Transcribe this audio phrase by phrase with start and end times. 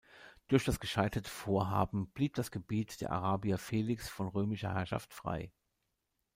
[0.47, 5.51] Durch das gescheiterte Vorhaben blieb das Gebiet der "Arabia Felix" von römischer Herrschaft frei.